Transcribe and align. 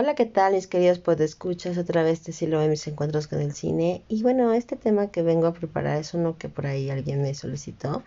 Hola, 0.00 0.14
¿qué 0.14 0.26
tal 0.26 0.52
mis 0.52 0.68
queridos 0.68 1.00
pues 1.00 1.18
escuchas? 1.18 1.76
Otra 1.76 2.04
vez 2.04 2.20
te 2.20 2.30
silo 2.30 2.60
de 2.60 2.68
mis 2.68 2.86
encuentros 2.86 3.26
con 3.26 3.40
el 3.40 3.52
cine. 3.52 4.04
Y 4.06 4.22
bueno, 4.22 4.52
este 4.52 4.76
tema 4.76 5.10
que 5.10 5.24
vengo 5.24 5.48
a 5.48 5.54
preparar 5.54 5.98
es 5.98 6.14
uno 6.14 6.38
que 6.38 6.48
por 6.48 6.68
ahí 6.68 6.88
alguien 6.88 7.20
me 7.20 7.34
solicitó 7.34 8.04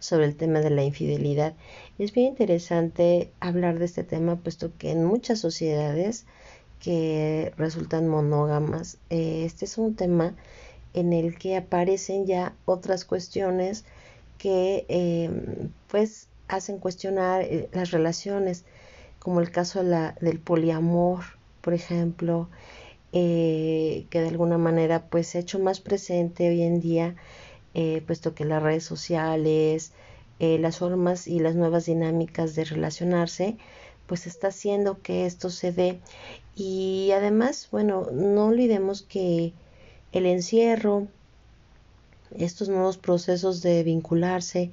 sobre 0.00 0.24
el 0.24 0.34
tema 0.34 0.58
de 0.58 0.70
la 0.70 0.82
infidelidad. 0.82 1.54
Es 2.00 2.12
bien 2.12 2.30
interesante 2.30 3.30
hablar 3.38 3.78
de 3.78 3.84
este 3.84 4.02
tema, 4.02 4.40
puesto 4.42 4.72
que 4.76 4.90
en 4.90 5.04
muchas 5.04 5.38
sociedades 5.38 6.26
que 6.80 7.54
resultan 7.56 8.08
monógamas, 8.08 8.98
eh, 9.08 9.44
este 9.44 9.66
es 9.66 9.78
un 9.78 9.94
tema 9.94 10.34
en 10.94 11.12
el 11.12 11.38
que 11.38 11.56
aparecen 11.56 12.26
ya 12.26 12.56
otras 12.64 13.04
cuestiones 13.04 13.84
que 14.36 14.84
em, 14.88 15.70
pues 15.86 16.26
hacen 16.48 16.78
cuestionar 16.78 17.42
eh, 17.42 17.68
las 17.72 17.92
relaciones, 17.92 18.64
como 19.20 19.40
el 19.40 19.52
caso 19.52 19.84
del 19.84 20.40
poliamor, 20.40 21.20
por 21.60 21.74
ejemplo, 21.74 22.48
eh, 23.12 24.06
que 24.10 24.20
de 24.20 24.28
alguna 24.28 24.58
manera 24.58 25.04
pues 25.08 25.28
se 25.28 25.38
ha 25.38 25.40
hecho 25.42 25.60
más 25.60 25.80
presente 25.80 26.48
hoy 26.48 26.62
en 26.62 26.80
día, 26.80 27.14
eh, 27.74 28.02
puesto 28.06 28.34
que 28.34 28.44
las 28.44 28.62
redes 28.62 28.84
sociales, 28.84 29.92
las 30.40 30.78
formas 30.78 31.28
y 31.28 31.38
las 31.38 31.54
nuevas 31.54 31.84
dinámicas 31.84 32.54
de 32.54 32.64
relacionarse, 32.64 33.58
pues 34.10 34.26
está 34.26 34.48
haciendo 34.48 35.00
que 35.02 35.24
esto 35.24 35.50
se 35.50 35.70
dé. 35.70 36.00
Y 36.56 37.10
además, 37.14 37.68
bueno, 37.70 38.08
no 38.10 38.46
olvidemos 38.46 39.02
que 39.02 39.52
el 40.10 40.26
encierro, 40.26 41.06
estos 42.36 42.68
nuevos 42.68 42.98
procesos 42.98 43.62
de 43.62 43.84
vincularse 43.84 44.72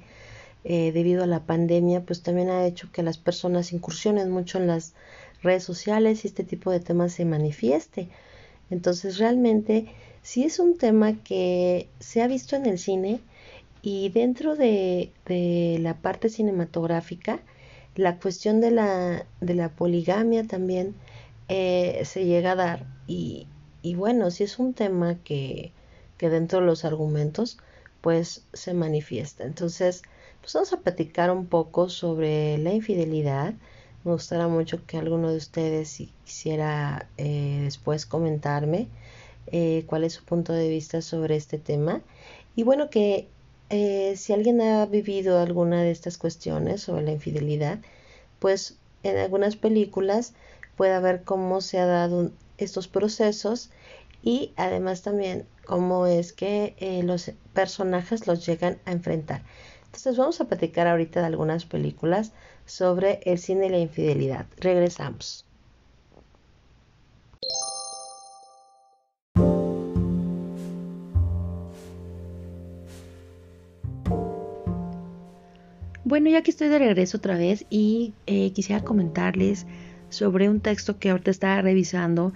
eh, 0.64 0.92
debido 0.92 1.24
a 1.24 1.26
la 1.26 1.44
pandemia, 1.44 2.02
pues 2.02 2.22
también 2.22 2.50
ha 2.50 2.66
hecho 2.66 2.90
que 2.92 3.02
las 3.02 3.18
personas 3.18 3.72
incursionen 3.72 4.30
mucho 4.30 4.58
en 4.58 4.66
las 4.66 4.94
redes 5.42 5.64
sociales 5.64 6.24
y 6.24 6.28
este 6.28 6.44
tipo 6.44 6.70
de 6.70 6.80
temas 6.80 7.12
se 7.12 7.24
manifieste. 7.24 8.08
Entonces 8.70 9.18
realmente 9.18 9.86
sí 10.22 10.44
es 10.44 10.58
un 10.58 10.76
tema 10.76 11.22
que 11.22 11.88
se 12.00 12.22
ha 12.22 12.26
visto 12.26 12.56
en 12.56 12.66
el 12.66 12.78
cine 12.78 13.20
y 13.82 14.10
dentro 14.10 14.56
de, 14.56 15.12
la 15.80 15.94
parte 15.94 16.28
cinematográfica, 16.28 17.40
la 17.94 18.18
cuestión 18.18 18.60
de 18.60 18.70
la, 18.70 19.26
de 19.40 19.54
la 19.54 19.70
poligamia 19.70 20.44
también 20.44 20.94
eh, 21.48 22.02
se 22.04 22.24
llega 22.26 22.52
a 22.52 22.56
dar 22.56 22.86
y, 23.06 23.46
y 23.82 23.94
bueno, 23.94 24.30
si 24.30 24.44
es 24.44 24.58
un 24.58 24.74
tema 24.74 25.16
que, 25.24 25.72
que 26.18 26.28
dentro 26.28 26.60
de 26.60 26.66
los 26.66 26.84
argumentos 26.84 27.58
pues 28.00 28.44
se 28.52 28.74
manifiesta. 28.74 29.44
Entonces, 29.44 30.02
pues 30.48 30.54
vamos 30.54 30.72
a 30.72 30.80
platicar 30.80 31.30
un 31.30 31.44
poco 31.44 31.90
sobre 31.90 32.56
la 32.56 32.72
infidelidad. 32.72 33.52
Me 34.02 34.12
gustaría 34.12 34.48
mucho 34.48 34.86
que 34.86 34.96
alguno 34.96 35.30
de 35.30 35.36
ustedes 35.36 35.90
si 35.90 36.10
quisiera 36.24 37.06
eh, 37.18 37.60
después 37.64 38.06
comentarme 38.06 38.88
eh, 39.48 39.84
cuál 39.86 40.04
es 40.04 40.14
su 40.14 40.24
punto 40.24 40.54
de 40.54 40.70
vista 40.70 41.02
sobre 41.02 41.36
este 41.36 41.58
tema. 41.58 42.00
Y 42.56 42.62
bueno, 42.62 42.88
que 42.88 43.28
eh, 43.68 44.14
si 44.16 44.32
alguien 44.32 44.62
ha 44.62 44.86
vivido 44.86 45.38
alguna 45.38 45.82
de 45.82 45.90
estas 45.90 46.16
cuestiones 46.16 46.80
sobre 46.80 47.02
la 47.02 47.12
infidelidad, 47.12 47.80
pues 48.38 48.78
en 49.02 49.18
algunas 49.18 49.54
películas 49.54 50.32
puede 50.78 50.98
ver 50.98 51.24
cómo 51.24 51.60
se 51.60 51.78
ha 51.78 51.84
dado 51.84 52.30
estos 52.56 52.88
procesos 52.88 53.68
y 54.22 54.54
además 54.56 55.02
también 55.02 55.44
cómo 55.66 56.06
es 56.06 56.32
que 56.32 57.02
los 57.04 57.32
personajes 57.52 58.26
los 58.26 58.46
llegan 58.46 58.78
a 58.86 58.92
enfrentar. 58.92 59.42
Entonces 59.88 60.16
vamos 60.16 60.40
a 60.40 60.44
platicar 60.44 60.86
ahorita 60.86 61.20
de 61.20 61.26
algunas 61.26 61.64
películas 61.64 62.32
sobre 62.66 63.20
el 63.24 63.38
cine 63.38 63.66
y 63.66 63.70
la 63.70 63.78
infidelidad. 63.78 64.46
Regresamos. 64.58 65.44
Bueno, 76.04 76.30
ya 76.30 76.42
que 76.42 76.50
estoy 76.50 76.68
de 76.68 76.78
regreso 76.78 77.18
otra 77.18 77.36
vez 77.36 77.66
y 77.68 78.14
eh, 78.26 78.52
quisiera 78.52 78.82
comentarles 78.82 79.66
sobre 80.08 80.48
un 80.48 80.60
texto 80.60 80.98
que 80.98 81.10
ahorita 81.10 81.30
estaba 81.30 81.60
revisando 81.60 82.32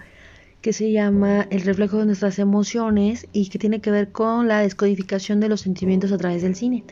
que 0.61 0.73
se 0.73 0.91
llama 0.91 1.47
El 1.49 1.61
reflejo 1.61 1.97
de 1.97 2.05
nuestras 2.05 2.39
emociones 2.39 3.27
y 3.33 3.49
que 3.49 3.59
tiene 3.59 3.81
que 3.81 3.91
ver 3.91 4.11
con 4.11 4.47
la 4.47 4.59
descodificación 4.59 5.39
de 5.39 5.49
los 5.49 5.61
sentimientos 5.61 6.11
a 6.11 6.17
través 6.17 6.41
del 6.41 6.55
cine. 6.55 6.83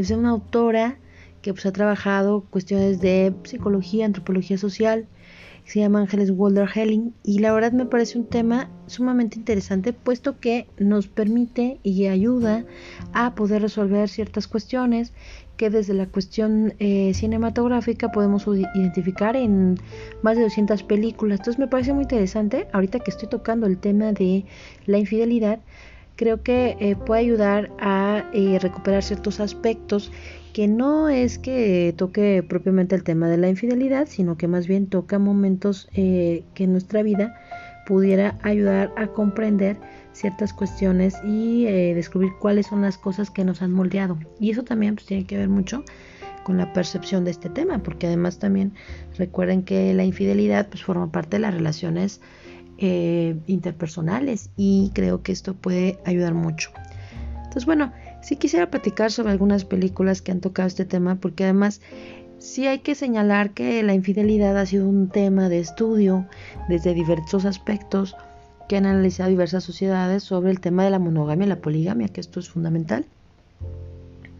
Es 0.00 0.10
una 0.10 0.30
autora 0.30 0.96
que 1.42 1.52
pues, 1.52 1.66
ha 1.66 1.72
trabajado 1.72 2.46
cuestiones 2.48 3.02
de 3.02 3.34
psicología, 3.44 4.06
antropología 4.06 4.56
social, 4.56 5.06
se 5.66 5.80
llama 5.80 6.00
Ángeles 6.00 6.30
Walder 6.30 6.66
Helling 6.74 7.12
y 7.22 7.40
la 7.40 7.52
verdad 7.52 7.72
me 7.72 7.84
parece 7.84 8.16
un 8.16 8.24
tema 8.24 8.70
sumamente 8.86 9.36
interesante 9.36 9.92
puesto 9.92 10.40
que 10.40 10.66
nos 10.78 11.06
permite 11.06 11.80
y 11.82 12.06
ayuda 12.06 12.64
a 13.12 13.34
poder 13.34 13.60
resolver 13.60 14.08
ciertas 14.08 14.48
cuestiones 14.48 15.12
que 15.58 15.68
desde 15.68 15.92
la 15.92 16.06
cuestión 16.06 16.72
eh, 16.78 17.12
cinematográfica 17.12 18.10
podemos 18.10 18.46
identificar 18.46 19.36
en 19.36 19.76
más 20.22 20.38
de 20.38 20.44
200 20.44 20.82
películas. 20.84 21.40
Entonces 21.40 21.58
me 21.58 21.68
parece 21.68 21.92
muy 21.92 22.04
interesante, 22.04 22.68
ahorita 22.72 23.00
que 23.00 23.10
estoy 23.10 23.28
tocando 23.28 23.66
el 23.66 23.76
tema 23.76 24.12
de 24.12 24.46
la 24.86 24.96
infidelidad, 24.96 25.60
creo 26.20 26.42
que 26.42 26.76
eh, 26.80 26.96
puede 26.96 27.22
ayudar 27.22 27.70
a 27.80 28.26
eh, 28.34 28.58
recuperar 28.60 29.02
ciertos 29.02 29.40
aspectos 29.40 30.12
que 30.52 30.68
no 30.68 31.08
es 31.08 31.38
que 31.38 31.94
toque 31.96 32.44
propiamente 32.46 32.94
el 32.94 33.04
tema 33.04 33.26
de 33.30 33.38
la 33.38 33.48
infidelidad, 33.48 34.06
sino 34.06 34.36
que 34.36 34.46
más 34.46 34.66
bien 34.66 34.86
toca 34.86 35.18
momentos 35.18 35.88
que 35.94 36.44
en 36.58 36.72
nuestra 36.72 37.02
vida 37.02 37.34
pudiera 37.86 38.38
ayudar 38.42 38.92
a 38.96 39.06
comprender 39.06 39.78
ciertas 40.12 40.52
cuestiones 40.52 41.16
y 41.24 41.66
eh, 41.66 41.94
descubrir 41.94 42.32
cuáles 42.38 42.66
son 42.66 42.82
las 42.82 42.98
cosas 42.98 43.30
que 43.30 43.42
nos 43.42 43.62
han 43.62 43.72
moldeado. 43.72 44.18
Y 44.38 44.50
eso 44.50 44.62
también 44.62 44.96
pues, 44.96 45.06
tiene 45.06 45.24
que 45.24 45.38
ver 45.38 45.48
mucho 45.48 45.84
con 46.44 46.58
la 46.58 46.72
percepción 46.74 47.24
de 47.24 47.30
este 47.30 47.48
tema, 47.48 47.78
porque 47.78 48.06
además 48.06 48.38
también 48.38 48.74
recuerden 49.16 49.62
que 49.62 49.94
la 49.94 50.04
infidelidad 50.04 50.68
pues, 50.68 50.82
forma 50.82 51.10
parte 51.10 51.36
de 51.36 51.40
las 51.40 51.54
relaciones 51.54 52.20
eh, 52.80 53.36
interpersonales 53.46 54.50
y 54.56 54.90
creo 54.94 55.22
que 55.22 55.32
esto 55.32 55.54
puede 55.54 55.98
ayudar 56.04 56.34
mucho. 56.34 56.70
Entonces, 57.36 57.66
bueno, 57.66 57.92
sí 58.22 58.36
quisiera 58.36 58.70
platicar 58.70 59.12
sobre 59.12 59.32
algunas 59.32 59.64
películas 59.64 60.22
que 60.22 60.32
han 60.32 60.40
tocado 60.40 60.66
este 60.66 60.84
tema, 60.84 61.16
porque 61.16 61.44
además 61.44 61.80
sí 62.38 62.66
hay 62.66 62.78
que 62.78 62.94
señalar 62.94 63.50
que 63.50 63.82
la 63.82 63.92
infidelidad 63.92 64.56
ha 64.56 64.66
sido 64.66 64.88
un 64.88 65.08
tema 65.08 65.48
de 65.48 65.60
estudio 65.60 66.26
desde 66.68 66.94
diversos 66.94 67.44
aspectos 67.44 68.16
que 68.68 68.76
han 68.76 68.86
analizado 68.86 69.28
diversas 69.28 69.64
sociedades 69.64 70.22
sobre 70.22 70.50
el 70.50 70.60
tema 70.60 70.84
de 70.84 70.90
la 70.90 70.98
monogamia 70.98 71.44
y 71.44 71.48
la 71.48 71.60
poligamia, 71.60 72.08
que 72.08 72.20
esto 72.20 72.40
es 72.40 72.48
fundamental. 72.48 73.04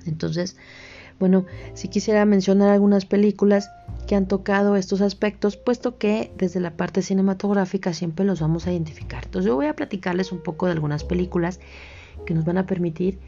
Entonces, 0.06 0.56
bueno, 1.20 1.44
si 1.74 1.88
quisiera 1.88 2.24
mencionar 2.24 2.70
algunas 2.70 3.04
películas 3.04 3.70
que 4.08 4.16
han 4.16 4.26
tocado 4.26 4.74
estos 4.74 5.02
aspectos, 5.02 5.58
puesto 5.58 5.98
que 5.98 6.32
desde 6.36 6.60
la 6.60 6.72
parte 6.72 7.02
cinematográfica 7.02 7.92
siempre 7.92 8.24
los 8.24 8.40
vamos 8.40 8.66
a 8.66 8.72
identificar. 8.72 9.26
Entonces 9.26 9.46
yo 9.46 9.54
voy 9.54 9.66
a 9.66 9.76
platicarles 9.76 10.32
un 10.32 10.42
poco 10.42 10.66
de 10.66 10.72
algunas 10.72 11.04
películas 11.04 11.60
que 12.24 12.32
nos 12.32 12.46
van 12.46 12.56
a 12.56 12.66
permitir 12.66 13.18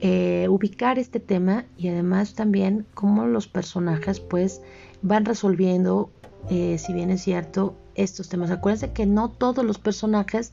eh, 0.00 0.46
ubicar 0.48 1.00
este 1.00 1.18
tema 1.18 1.64
y 1.76 1.88
además 1.88 2.34
también 2.34 2.86
cómo 2.94 3.26
los 3.26 3.48
personajes 3.48 4.20
pues 4.20 4.62
van 5.02 5.24
resolviendo, 5.24 6.10
eh, 6.48 6.78
si 6.78 6.92
bien 6.92 7.10
es 7.10 7.22
cierto, 7.22 7.74
estos 7.96 8.28
temas. 8.28 8.52
Acuérdense 8.52 8.92
que 8.92 9.04
no 9.04 9.30
todos 9.30 9.64
los 9.64 9.78
personajes 9.78 10.52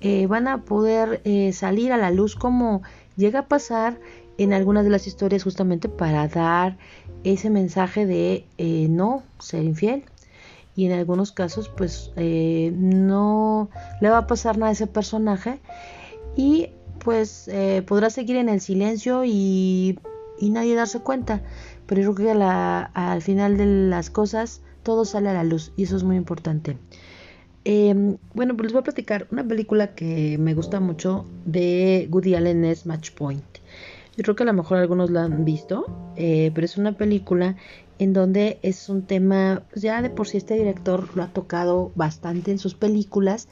eh, 0.00 0.26
van 0.26 0.48
a 0.48 0.64
poder 0.64 1.22
salir 1.52 1.92
a 1.92 1.98
la 1.98 2.10
luz 2.10 2.34
como 2.34 2.82
llega 3.16 3.40
a 3.40 3.48
pasar 3.48 4.00
en 4.42 4.52
algunas 4.52 4.84
de 4.84 4.90
las 4.90 5.06
historias 5.06 5.44
justamente 5.44 5.88
para 5.88 6.28
dar 6.28 6.78
ese 7.24 7.50
mensaje 7.50 8.06
de 8.06 8.46
eh, 8.58 8.86
no 8.88 9.22
ser 9.38 9.64
infiel 9.64 10.04
y 10.76 10.86
en 10.86 10.92
algunos 10.92 11.32
casos 11.32 11.68
pues 11.68 12.12
no 12.16 13.68
le 14.00 14.08
va 14.08 14.18
a 14.18 14.26
pasar 14.26 14.56
nada 14.56 14.70
a 14.70 14.72
ese 14.72 14.86
personaje 14.86 15.60
y 16.36 16.70
pues 17.04 17.50
podrá 17.86 18.08
seguir 18.08 18.36
en 18.36 18.48
el 18.48 18.60
silencio 18.60 19.24
y, 19.24 19.98
y 20.38 20.50
nadie 20.50 20.76
darse 20.76 21.00
cuenta 21.00 21.42
pero 21.90 22.02
yo 22.02 22.14
creo 22.14 22.36
que 22.36 22.42
al 22.94 23.20
final 23.20 23.56
de 23.56 23.66
las 23.66 24.10
cosas 24.10 24.62
todo 24.84 25.04
sale 25.04 25.28
a 25.28 25.32
la 25.32 25.42
luz 25.42 25.72
y 25.76 25.82
eso 25.82 25.96
es 25.96 26.04
muy 26.04 26.14
importante. 26.14 26.76
Em, 27.64 28.16
bueno, 28.32 28.56
pues 28.56 28.66
les 28.66 28.72
voy 28.72 28.80
a 28.80 28.84
platicar 28.84 29.26
una 29.32 29.42
película 29.42 29.92
que 29.96 30.38
me 30.38 30.54
gusta 30.54 30.78
mucho 30.78 31.26
de 31.46 32.08
Woody 32.12 32.36
Allen 32.36 32.64
es 32.64 32.86
Match 32.86 33.10
Point. 33.10 33.44
Yo 34.16 34.22
creo 34.24 34.36
que 34.36 34.42
a 34.42 34.46
lo 34.46 34.52
mejor 34.52 34.78
algunos 34.78 35.10
la 35.10 35.24
han 35.24 35.44
visto, 35.44 35.86
eh, 36.16 36.50
pero 36.54 36.64
es 36.64 36.76
una 36.76 36.92
película 36.92 37.56
en 37.98 38.12
donde 38.12 38.58
es 38.62 38.88
un 38.88 39.02
tema, 39.02 39.62
pues 39.70 39.82
ya 39.82 40.02
de 40.02 40.10
por 40.10 40.26
sí 40.26 40.38
este 40.38 40.54
director 40.54 41.16
lo 41.16 41.22
ha 41.22 41.32
tocado 41.32 41.92
bastante 41.94 42.50
en 42.50 42.58
sus 42.58 42.74
películas. 42.74 43.48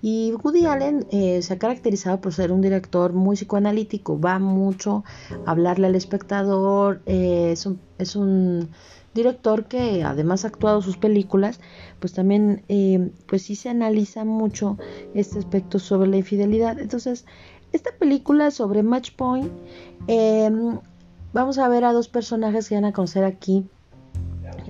Y 0.00 0.32
Woody 0.42 0.66
Allen 0.66 1.06
eh, 1.12 1.40
se 1.42 1.54
ha 1.54 1.58
caracterizado 1.58 2.20
por 2.20 2.32
ser 2.32 2.50
un 2.50 2.60
director 2.60 3.12
muy 3.12 3.36
psicoanalítico, 3.36 4.20
va 4.20 4.40
mucho 4.40 5.04
a 5.46 5.52
hablarle 5.52 5.86
al 5.86 5.94
espectador, 5.94 7.02
eh, 7.06 7.54
es 7.98 8.16
un 8.16 8.70
director 9.14 9.66
que 9.66 10.02
además 10.04 10.44
ha 10.44 10.48
actuado 10.48 10.82
sus 10.82 10.96
películas, 10.96 11.60
pues 12.00 12.12
también 12.12 12.64
eh, 12.68 13.10
pues 13.26 13.42
sí 13.42 13.56
se 13.56 13.68
analiza 13.68 14.24
mucho 14.24 14.78
este 15.14 15.38
aspecto 15.38 15.78
sobre 15.78 16.08
la 16.08 16.16
infidelidad. 16.16 16.78
Entonces, 16.78 17.26
esta 17.72 17.90
película 17.98 18.50
sobre 18.50 18.82
Match 18.82 19.12
Point, 19.16 19.50
em, 20.06 20.78
vamos 21.32 21.58
a 21.58 21.68
ver 21.68 21.84
a 21.84 21.92
dos 21.92 22.08
personajes 22.08 22.68
que 22.68 22.74
van 22.74 22.84
a 22.84 22.92
conocer 22.92 23.24
aquí. 23.24 23.66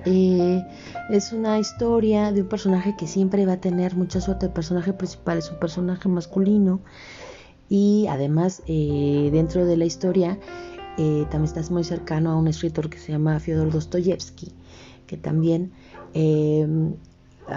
Eh, 0.05 0.61
es 1.09 1.31
una 1.31 1.59
historia 1.59 2.31
de 2.31 2.41
un 2.41 2.49
personaje 2.49 2.95
que 2.97 3.07
siempre 3.07 3.45
va 3.45 3.53
a 3.53 3.61
tener 3.61 3.95
mucha 3.95 4.19
suerte. 4.19 4.47
El 4.47 4.53
personaje 4.53 4.93
principal 4.93 5.37
es 5.37 5.49
un 5.49 5.59
personaje 5.59 6.09
masculino 6.09 6.81
y 7.69 8.05
además 8.09 8.61
eh, 8.67 9.29
dentro 9.31 9.65
de 9.65 9.77
la 9.77 9.85
historia 9.85 10.37
eh, 10.97 11.25
también 11.31 11.45
estás 11.45 11.71
muy 11.71 11.83
cercano 11.83 12.31
a 12.31 12.35
un 12.35 12.47
escritor 12.47 12.89
que 12.89 12.99
se 12.99 13.11
llama 13.11 13.39
Fyodor 13.39 13.71
Dostoyevsky, 13.71 14.51
que 15.07 15.17
también 15.17 15.71
eh, 16.13 16.67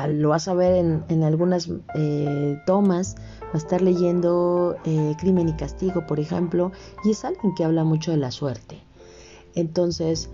lo 0.08 0.30
vas 0.30 0.48
a 0.48 0.54
ver 0.54 1.02
en, 1.08 1.22
algunas 1.22 1.70
eh, 1.94 2.58
tomas, 2.66 3.16
va 3.44 3.54
a 3.54 3.56
estar 3.58 3.82
leyendo 3.82 4.76
Crimen 5.18 5.48
y 5.48 5.52
Castigo, 5.54 6.06
por 6.06 6.20
ejemplo, 6.20 6.72
y 7.04 7.10
es 7.10 7.24
alguien 7.24 7.54
que 7.54 7.64
habla 7.64 7.84
mucho 7.84 8.10
de 8.10 8.16
la 8.16 8.30
suerte. 8.30 8.82
Entonces, 9.54 10.30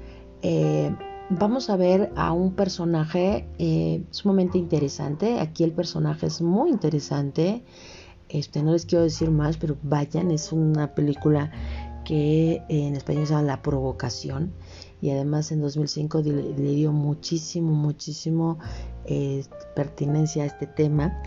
vamos 1.30 1.70
a 1.70 1.76
ver 1.76 2.12
a 2.16 2.32
un 2.32 2.52
personaje 2.54 3.46
sumamente 4.10 4.58
interesante. 4.58 5.40
Aquí 5.40 5.64
el 5.64 5.72
personaje 5.72 6.26
es 6.26 6.40
muy 6.40 6.70
interesante. 6.70 7.62
Este, 8.28 8.62
no 8.62 8.72
les 8.72 8.86
quiero 8.86 9.04
decir 9.04 9.30
más, 9.30 9.58
pero 9.58 9.76
vayan, 9.82 10.30
es 10.30 10.52
una 10.52 10.94
película 10.94 11.50
que 12.04 12.62
en 12.68 12.96
español 12.96 13.26
se 13.26 13.34
llama 13.34 13.46
La 13.46 13.62
Provocación 13.62 14.52
y 15.02 15.10
además 15.10 15.50
en 15.50 15.60
2005 15.60 16.22
le, 16.22 16.54
dio 16.54 16.92
muchísimo, 16.92 17.72
muchísimo 17.72 18.58
eh, 19.04 19.44
pertinencia 19.74 20.44
a 20.44 20.46
este 20.46 20.66
tema. 20.66 21.20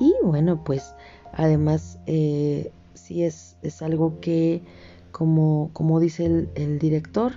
Y 0.00 0.14
bueno 0.22 0.62
pues 0.64 0.94
además 1.32 1.98
eh, 2.06 2.70
sí 2.94 3.24
es, 3.24 3.56
es 3.62 3.82
algo 3.82 4.20
que 4.20 4.62
como, 5.10 5.70
como 5.72 5.98
dice 5.98 6.46
el, 6.54 6.78
director 6.78 7.32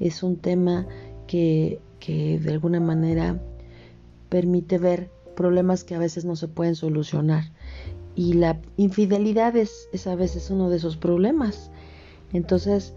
es 0.00 0.22
un 0.22 0.36
tema 0.36 0.86
que, 1.26 1.78
que 2.00 2.38
de 2.38 2.50
alguna 2.50 2.80
manera 2.80 3.38
permite 4.30 4.78
ver 4.78 5.10
problemas 5.36 5.84
que 5.84 5.94
a 5.94 5.98
veces 5.98 6.24
no 6.24 6.36
se 6.36 6.48
pueden 6.48 6.74
solucionar. 6.74 7.52
Y 8.14 8.34
la 8.34 8.60
infidelidad 8.76 9.56
es, 9.56 9.88
es 9.92 10.06
a 10.06 10.14
veces 10.14 10.48
uno 10.50 10.70
de 10.70 10.76
esos 10.76 10.96
problemas. 10.96 11.70
Entonces, 12.32 12.94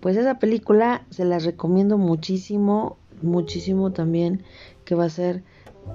pues 0.00 0.16
esa 0.16 0.38
película 0.38 1.04
se 1.10 1.24
la 1.24 1.38
recomiendo 1.38 1.98
muchísimo, 1.98 2.96
muchísimo 3.22 3.92
también, 3.92 4.42
que 4.84 4.94
va 4.94 5.04
a 5.04 5.10
ser 5.10 5.42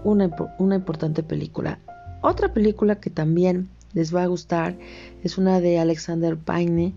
una, 0.04 0.30
importante 0.76 1.24
película. 1.24 1.80
Otra 2.22 2.54
película 2.54 3.00
que 3.00 3.10
también 3.10 3.70
les 3.94 4.16
va 4.16 4.24
a 4.24 4.28
gustar 4.28 4.78
es 5.24 5.38
una 5.38 5.60
de 5.60 5.80
Alexander 5.80 6.38
Payne, 6.38 6.94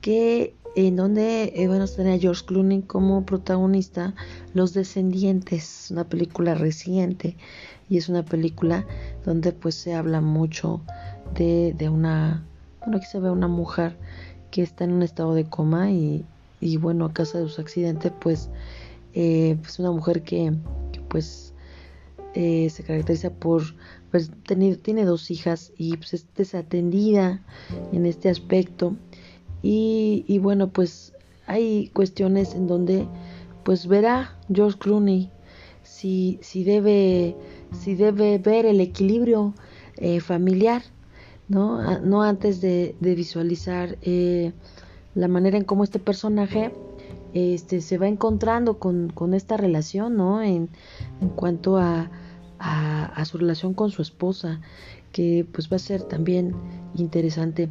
que 0.00 0.54
en 0.76 0.96
donde 0.96 1.52
eh, 1.54 1.68
bueno 1.68 1.86
tenía 1.86 2.18
George 2.18 2.44
Clooney 2.46 2.82
como 2.82 3.24
protagonista 3.24 4.14
Los 4.54 4.74
Descendientes, 4.74 5.88
una 5.90 6.04
película 6.04 6.54
reciente 6.54 7.36
y 7.88 7.98
es 7.98 8.08
una 8.08 8.24
película 8.24 8.84
donde 9.24 9.52
pues 9.52 9.76
se 9.76 9.94
habla 9.94 10.20
mucho 10.20 10.80
de, 11.34 11.74
de 11.78 11.88
una 11.88 12.44
bueno 12.80 12.96
aquí 12.96 13.06
se 13.06 13.20
ve 13.20 13.30
una 13.30 13.46
mujer 13.46 13.96
que 14.50 14.62
está 14.62 14.82
en 14.82 14.92
un 14.92 15.04
estado 15.04 15.34
de 15.34 15.44
coma 15.44 15.92
y, 15.92 16.24
bueno, 16.78 17.06
a 17.06 17.12
causa 17.12 17.40
de 17.40 17.48
su 17.48 17.60
accidente, 17.60 18.10
pues, 18.10 18.50
eh, 19.14 19.56
pues 19.60 19.78
una 19.78 19.90
mujer 19.92 20.22
que, 20.22 20.52
pues 21.08 21.54
eh, 22.34 22.68
se 22.70 22.82
caracteriza 22.82 23.30
por, 23.30 23.62
pues 24.10 24.30
tiene 24.82 25.04
dos 25.04 25.30
hijas 25.30 25.72
y 25.76 25.96
pues 25.96 26.14
es 26.14 26.26
desatendida 26.34 27.42
en 27.92 28.06
este 28.06 28.28
aspecto 28.28 28.96
y, 29.62 30.24
y 30.26 30.38
bueno, 30.38 30.70
pues 30.70 31.14
hay 31.46 31.88
cuestiones 31.88 32.54
en 32.54 32.66
donde 32.66 33.06
pues 33.64 33.86
verá 33.86 34.36
George 34.52 34.78
Clooney 34.78 35.30
si, 35.82 36.38
si 36.42 36.64
debe 36.64 37.36
si 37.72 37.94
debe 37.94 38.38
ver 38.38 38.66
el 38.66 38.80
equilibrio 38.80 39.54
eh, 39.96 40.20
familiar 40.20 40.82
¿no? 41.48 42.00
no 42.00 42.22
antes 42.22 42.60
de, 42.60 42.94
visualizar 43.00 43.98
eh, 44.02 44.52
la 45.14 45.28
manera 45.28 45.56
en 45.56 45.64
cómo 45.64 45.84
este 45.84 45.98
personaje 45.98 46.72
este, 47.34 47.80
se 47.80 47.98
va 47.98 48.06
encontrando 48.08 48.78
con, 48.78 49.34
esta 49.34 49.56
relación, 49.56 50.16
¿no? 50.16 50.42
En, 50.42 50.68
cuanto 51.36 51.78
a, 51.78 52.10
a, 52.58 53.24
su 53.24 53.38
relación 53.38 53.74
con 53.74 53.90
su 53.90 54.02
esposa, 54.02 54.60
que 55.12 55.46
pues 55.52 55.70
va 55.70 55.76
a 55.76 55.80
ser 55.80 56.02
también 56.02 56.54
interesante. 56.96 57.68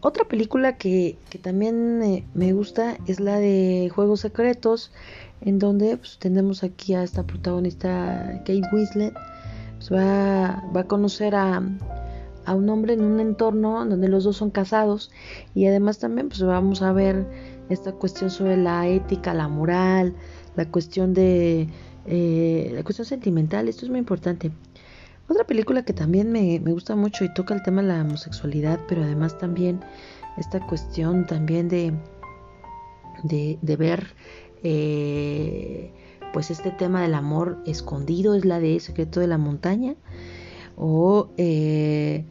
Otra 0.00 0.24
película 0.24 0.76
que, 0.76 1.16
también 1.42 2.24
me 2.34 2.52
gusta 2.52 2.98
es 3.06 3.20
la 3.20 3.38
de 3.38 3.90
Juegos 3.94 4.20
Secretos, 4.20 4.92
en 5.40 5.58
donde 5.58 5.96
pues, 5.96 6.18
tenemos 6.18 6.62
aquí 6.64 6.94
a 6.94 7.02
esta 7.02 7.24
protagonista 7.24 8.40
Kate 8.40 8.62
Winslet, 8.72 9.14
pues, 9.78 9.92
va, 9.92 10.64
va 10.74 10.80
a 10.80 10.84
conocer 10.84 11.34
a, 11.34 11.62
a 12.44 12.54
un 12.54 12.68
hombre 12.68 12.94
en 12.94 13.02
un 13.02 13.20
entorno 13.20 13.84
donde 13.84 14.08
los 14.08 14.24
dos 14.24 14.36
son 14.36 14.50
casados 14.50 15.10
y 15.54 15.66
además 15.66 15.98
también 15.98 16.28
pues 16.28 16.42
vamos 16.42 16.82
a 16.82 16.92
ver 16.92 17.26
esta 17.68 17.92
cuestión 17.92 18.30
sobre 18.30 18.56
la 18.56 18.86
ética, 18.88 19.34
la 19.34 19.48
moral, 19.48 20.14
la 20.56 20.68
cuestión 20.68 21.14
de 21.14 21.68
eh, 22.06 22.70
la 22.74 22.82
cuestión 22.82 23.06
sentimental, 23.06 23.68
esto 23.68 23.84
es 23.84 23.90
muy 23.90 23.98
importante. 23.98 24.50
Otra 25.28 25.44
película 25.44 25.84
que 25.84 25.92
también 25.92 26.32
me, 26.32 26.58
gusta 26.58 26.96
mucho 26.96 27.24
y 27.24 27.32
toca 27.32 27.54
el 27.54 27.62
tema 27.62 27.80
de 27.80 27.88
la 27.88 28.02
homosexualidad, 28.02 28.80
pero 28.88 29.02
además 29.02 29.38
también 29.38 29.80
esta 30.36 30.60
cuestión 30.66 31.26
también 31.26 31.68
de, 31.68 31.94
de, 33.22 33.76
ver 33.76 34.14
eh, 34.62 35.92
pues 36.32 36.50
este 36.50 36.70
tema 36.72 37.02
del 37.02 37.14
amor 37.14 37.62
escondido 37.66 38.34
es 38.34 38.44
la 38.44 38.58
de 38.58 38.80
Secreto 38.80 39.20
de 39.20 39.28
la 39.28 39.38
Montaña 39.38 39.94
o 40.82 41.28
eh, 41.36 42.24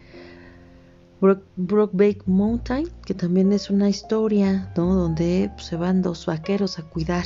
Mountain, 2.25 2.89
que 3.05 3.13
también 3.13 3.53
es 3.53 3.69
una 3.69 3.87
historia, 3.87 4.69
¿no? 4.75 4.93
Donde 4.93 5.49
pues, 5.53 5.67
se 5.67 5.77
van 5.77 6.01
dos 6.01 6.25
vaqueros 6.25 6.77
a 6.77 6.83
cuidar 6.83 7.25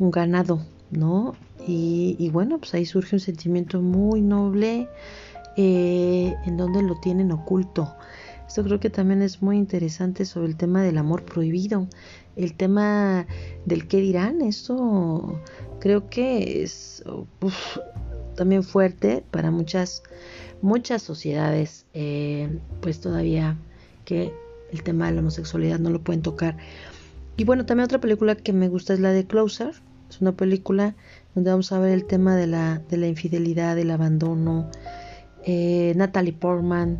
un 0.00 0.10
ganado, 0.10 0.60
¿no? 0.90 1.34
Y, 1.68 2.30
bueno, 2.32 2.58
pues 2.58 2.74
ahí 2.74 2.84
surge 2.84 3.14
un 3.14 3.20
sentimiento 3.20 3.80
muy 3.80 4.22
noble 4.22 4.88
eh, 5.56 6.34
en 6.44 6.56
donde 6.56 6.82
lo 6.82 6.98
tienen 6.98 7.30
oculto. 7.30 7.94
Esto 8.48 8.64
creo 8.64 8.80
que 8.80 8.90
también 8.90 9.22
es 9.22 9.42
muy 9.42 9.56
interesante 9.56 10.24
sobre 10.24 10.48
el 10.48 10.56
tema 10.56 10.82
del 10.82 10.98
amor 10.98 11.22
prohibido, 11.22 11.86
el 12.34 12.56
tema 12.56 13.24
del 13.66 13.86
qué 13.86 13.98
dirán. 13.98 14.42
Esto 14.42 15.40
creo 15.78 16.10
que 16.10 16.64
es 16.64 17.04
también 18.40 18.62
fuerte 18.62 19.22
para 19.30 19.50
muchas 19.50 20.02
muchas 20.62 21.02
sociedades 21.02 21.84
eh, 21.92 22.48
pues 22.80 22.98
todavía 22.98 23.58
que 24.06 24.32
el 24.72 24.82
tema 24.82 25.08
de 25.08 25.12
la 25.12 25.20
homosexualidad 25.20 25.78
no 25.78 25.90
lo 25.90 26.00
pueden 26.00 26.22
tocar. 26.22 26.56
Y 27.36 27.44
bueno 27.44 27.66
también 27.66 27.84
otra 27.84 28.00
película 28.00 28.36
que 28.36 28.54
me 28.54 28.68
gusta 28.68 28.94
es 28.94 29.00
la 29.00 29.12
de 29.12 29.26
Closer. 29.26 29.74
Es 30.08 30.22
una 30.22 30.32
película 30.32 30.94
donde 31.34 31.50
vamos 31.50 31.70
a 31.70 31.80
ver 31.80 31.92
el 31.92 32.06
tema 32.06 32.34
de 32.34 32.46
la, 32.46 32.78
de 32.88 32.96
la 32.96 33.08
infidelidad 33.08 33.76
del 33.76 33.90
abandono. 33.90 34.70
Eh, 35.44 35.92
Natalie 35.96 36.32
Portman 36.32 36.98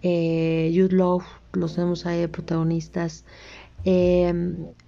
eh, 0.00 0.72
Jude 0.74 0.96
Law 0.96 1.20
los 1.52 1.74
tenemos 1.74 2.06
ahí 2.06 2.20
de 2.20 2.28
protagonistas. 2.28 3.26
Eh, 3.84 4.32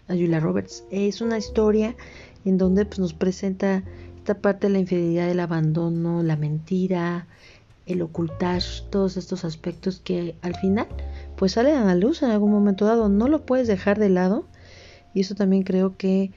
a 0.09 0.15
Julia 0.15 0.41
Roberts. 0.41 0.85
Es 0.91 1.21
una 1.21 1.37
historia 1.37 1.95
en 2.45 2.59
donde 2.59 2.85
pues, 2.87 2.99
nos 2.99 3.13
presenta 3.13 3.85
esta 4.21 4.35
parte 4.35 4.67
de 4.67 4.75
la 4.75 4.79
infidelidad, 4.81 5.31
el 5.31 5.41
abandono, 5.41 6.23
la 6.23 6.37
mentira, 6.37 7.27
el 7.87 8.03
ocultar 8.03 8.63
todos 8.91 9.17
estos 9.17 9.47
aspectos 9.47 10.01
que 10.05 10.35
al 10.43 10.55
final 10.57 10.87
pues 11.37 11.53
salen 11.53 11.77
a 11.77 11.87
la 11.87 11.95
luz 11.95 12.23
en 12.23 12.31
algún 12.31 12.53
momento 12.53 12.85
dado, 12.85 13.09
no 13.09 13.29
lo 13.29 13.47
puedes 13.47 13.67
dejar 13.67 13.99
de 13.99 14.11
lado 14.11 14.45
y 15.15 15.21
eso 15.23 15.35
también 15.35 15.63
creo 15.63 15.97
que 15.97 16.33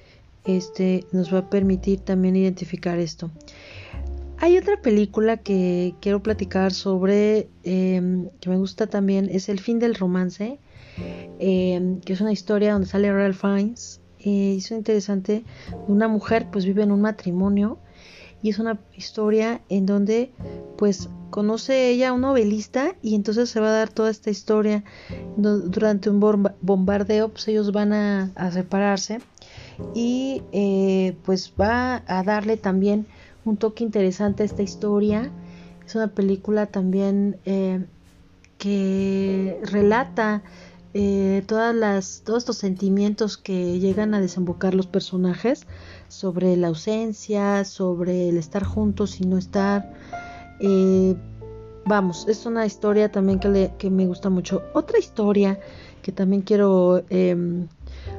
este 0.46 1.06
nos 1.12 1.34
va 1.34 1.40
a 1.40 1.50
permitir 1.50 2.00
también 2.00 2.38
identificar 2.38 2.98
esto. 3.00 3.30
Hay 4.38 4.58
otra 4.58 4.82
película 4.82 5.38
que 5.38 5.94
quiero 6.00 6.24
platicar 6.24 6.72
sobre 6.72 7.50
em, 7.64 8.30
que 8.40 8.50
me 8.50 8.58
gusta 8.58 8.88
también 8.88 9.30
es 9.30 9.50
El 9.50 9.60
fin 9.60 9.80
del 9.80 9.96
romance, 9.96 10.58
em, 11.40 12.00
que 12.00 12.14
es 12.14 12.22
una 12.22 12.32
historia 12.32 12.72
donde 12.72 12.88
sale 12.88 13.12
Ralph 13.12 13.40
Fiennes 13.40 14.00
eh, 14.24 14.56
es 14.58 14.72
interesante. 14.72 15.44
Una 15.88 16.08
mujer 16.08 16.48
pues 16.52 16.66
vive 16.66 16.84
en 16.84 16.92
un 16.92 17.02
matrimonio 17.02 17.78
y 18.42 18.50
es 18.50 18.60
una 18.60 18.80
historia 18.96 19.62
en 19.70 19.86
donde 19.86 20.32
pues 20.78 21.10
conoce 21.30 21.90
ella 21.90 22.10
a 22.10 22.14
un 22.14 22.22
novelista 22.22 22.96
y 23.02 23.16
entonces 23.16 23.50
se 23.50 23.60
va 23.60 23.70
a 23.70 23.72
dar 23.72 23.90
toda 23.90 24.12
esta 24.12 24.30
historia 24.30 24.84
durante 25.38 26.10
un 26.10 26.20
bombardeo 26.20 27.30
pues 27.30 27.48
ellos 27.48 27.72
van 27.72 27.94
a, 27.94 28.52
separarse 28.52 29.20
y 29.96 30.44
eh, 30.52 31.16
pues 31.26 31.54
va 31.60 32.04
a 32.06 32.24
darle 32.24 32.58
también 32.58 33.08
un 33.46 33.58
toque 33.58 33.84
interesante 33.84 34.44
a 34.44 34.46
esta 34.46 34.62
historia. 34.62 35.32
Es 35.86 35.96
una 35.96 36.08
película 36.08 36.68
también 36.68 37.38
eh, 37.46 37.84
que 38.58 39.60
relata 39.64 40.44
eh, 40.94 41.44
todas 41.48 41.74
las, 41.74 42.22
todos 42.24 42.40
estos 42.44 42.58
sentimientos 42.58 43.38
que 43.38 43.80
llegan 43.80 44.14
a 44.14 44.22
desembocar 44.22 44.76
los 44.76 44.86
personajes 44.86 45.66
sobre 46.08 46.56
la 46.56 46.68
ausencia, 46.68 47.66
sobre 47.66 48.30
el 48.30 48.38
estar 48.38 48.64
juntos 48.64 49.20
y 49.20 49.26
no 49.26 49.38
estar. 49.38 49.92
Eh, 50.60 51.16
vamos, 51.86 52.28
es 52.28 52.46
una 52.46 52.66
historia 52.66 53.12
también 53.12 53.40
que, 53.40 53.72
que, 53.78 53.90
me 53.90 54.06
gusta 54.06 54.30
mucho. 54.30 54.62
Otra 54.74 55.00
historia 55.00 55.60
que 56.04 56.12
también 56.12 56.44
quiero 56.44 57.04
em, 57.10 57.68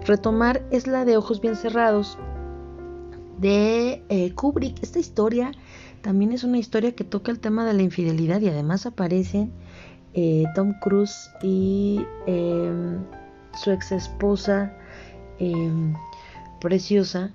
retomar 0.04 0.66
es 0.70 0.86
la 0.86 1.04
de 1.04 1.16
Ojos 1.16 1.40
Bien 1.40 1.54
Cerrados 1.54 2.18
de 3.38 4.02
eh, 4.08 4.32
Kubrick. 4.34 4.82
Esta 4.82 4.98
historia 4.98 5.52
también 6.02 6.32
es 6.32 6.44
una 6.44 6.58
historia 6.58 6.92
que 6.92 7.04
toca 7.04 7.30
el 7.30 7.38
tema 7.38 7.64
de 7.64 7.74
la 7.74 7.82
infidelidad 7.82 8.40
y 8.40 8.48
además 8.48 8.84
aparecen 8.86 9.52
eh, 10.14 10.44
Tom 10.54 10.75
Cruise 10.80 11.30
y 11.42 12.06
em, 12.26 13.02
su 13.52 13.73
ex 13.73 13.90
esposa 13.90 14.73
em, 15.40 15.92
preciosa 16.61 17.33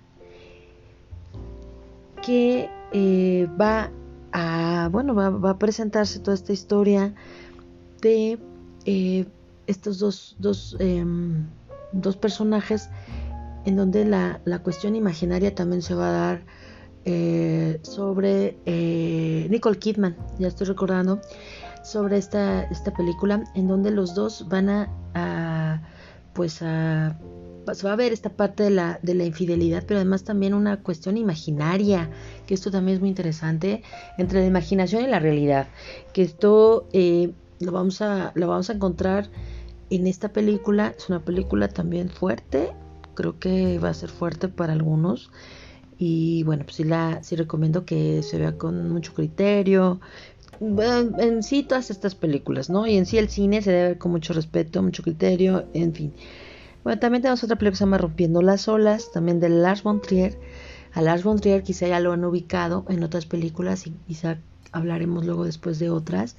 que 2.22 2.70
eh, 2.94 3.48
va 3.60 3.92
a 4.32 4.88
bueno 4.92 5.14
va, 5.14 5.50
a 5.50 5.58
presentarse 5.58 6.20
toda 6.20 6.36
esta 6.36 6.54
historia 6.54 7.14
de 8.02 8.40
eh, 8.86 9.26
estos 9.68 10.00
dos, 10.00 10.38
dos, 10.40 10.78
em, 10.80 11.48
dos, 11.92 12.16
personajes 12.16 12.90
en 13.66 13.76
donde 13.76 14.06
la, 14.06 14.40
la, 14.46 14.60
cuestión 14.60 14.96
imaginaria 14.96 15.54
también 15.54 15.82
se 15.82 15.96
va 15.96 16.08
a 16.08 16.12
dar 16.12 16.42
sobre 17.82 18.56
Nicole 19.50 19.80
Kidman 19.80 20.16
ya 20.38 20.48
estoy 20.48 20.68
recordando 20.68 21.20
sobre 21.84 22.18
esta, 22.18 22.64
esta 22.64 22.94
película 22.94 23.44
en 23.56 23.68
donde 23.68 23.92
los 23.92 24.16
dos 24.16 24.48
van 24.50 24.70
a, 24.70 25.82
pues 26.34 26.62
a 26.62 27.18
va 27.86 27.94
a 27.94 27.96
ver 27.96 28.14
esta 28.14 28.30
parte 28.30 28.64
de 28.64 28.70
la, 28.72 29.00
de 29.02 29.14
la 29.14 29.26
infidelidad, 29.26 29.84
pero 29.86 30.00
además 30.00 30.24
también 30.24 30.54
una 30.54 30.82
cuestión 30.82 31.18
imaginaria, 31.18 32.10
que 32.48 32.54
esto 32.54 32.72
también 32.72 32.96
es 32.96 33.00
muy 33.00 33.10
interesante, 33.10 33.84
entre 34.18 34.42
la 34.42 34.48
imaginación 34.48 35.04
y 35.04 35.08
la 35.08 35.20
realidad, 35.20 35.68
que 36.14 36.24
esto 36.24 36.88
eh, 36.94 37.32
lo, 37.60 37.72
vamos 37.72 38.02
a, 38.02 38.32
lo 38.36 38.48
vamos 38.48 38.70
a 38.70 38.74
encontrar 38.74 39.30
en 39.90 40.08
esta 40.08 40.30
película, 40.30 40.94
es 40.98 41.10
una 41.10 41.24
película 41.24 41.68
también 41.68 42.10
fuerte, 42.10 42.72
creo 43.14 43.40
que 43.40 43.80
va 43.80 43.90
a 43.90 43.94
ser 43.94 44.10
fuerte 44.10 44.48
para 44.48 44.74
algunos, 44.74 45.32
y 45.98 46.44
bueno, 46.44 46.64
pues 46.64 46.78
sí, 46.78 46.86
la, 46.86 47.22
sí 47.24 47.36
recomiendo 47.36 47.84
que 47.86 48.24
se 48.24 48.38
vea 48.38 48.58
con 48.58 48.90
mucho 48.90 49.14
criterio, 49.14 50.00
en 50.60 51.44
sí 51.44 51.63
todas 51.63 51.89
estas 51.89 52.15
películas, 52.15 52.70
¿no? 52.70 52.88
Y 52.88 52.98
en 52.98 53.06
sí 53.06 53.18
el 53.18 53.29
cine 53.29 53.62
se 53.62 53.72
debe 53.72 53.88
ver 53.89 53.98
con 53.98 54.12
mucho 54.12 54.34
respeto, 54.34 54.84
mucho 54.84 55.03
criterio, 55.03 55.65
en 55.74 55.94
fin. 55.94 56.13
Bueno, 56.84 57.00
también 57.00 57.22
tenemos 57.22 57.44
otra 57.44 57.58
película 57.58 57.72
que 57.72 57.77
se 57.77 57.84
llama 57.84 57.98
Rompiendo 57.98 58.41
las 58.41 58.68
olas, 58.68 59.12
también 59.12 59.39
de 59.39 59.50
Lars 59.50 59.84
von 59.84 60.01
Trier. 60.01 60.39
A 60.94 61.01
Lars 61.01 61.24
von 61.24 61.39
Trier 61.39 61.63
quizá 61.63 61.88
ya 61.88 62.00
lo 62.00 62.13
han 62.13 62.24
ubicado 62.25 62.86
en 62.89 63.03
otras 63.03 63.25
películas 63.25 63.86
y 63.86 63.91
quizá 64.08 64.38
hablaremos 64.72 65.25
luego 65.25 65.46
después 65.46 65.79
de 65.79 65.89
otras. 65.89 66.36